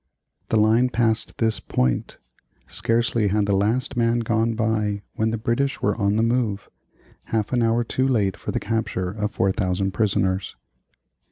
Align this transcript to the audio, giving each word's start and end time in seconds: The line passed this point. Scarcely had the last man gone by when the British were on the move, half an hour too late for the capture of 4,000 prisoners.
The 0.49 0.57
line 0.59 0.89
passed 0.89 1.37
this 1.37 1.59
point. 1.59 2.17
Scarcely 2.65 3.27
had 3.27 3.45
the 3.45 3.53
last 3.53 3.95
man 3.95 4.17
gone 4.17 4.55
by 4.55 5.03
when 5.13 5.29
the 5.29 5.37
British 5.37 5.79
were 5.79 5.95
on 5.95 6.15
the 6.15 6.23
move, 6.23 6.71
half 7.25 7.53
an 7.53 7.61
hour 7.61 7.83
too 7.83 8.07
late 8.07 8.35
for 8.35 8.49
the 8.51 8.59
capture 8.59 9.11
of 9.11 9.29
4,000 9.29 9.91
prisoners. 9.91 10.55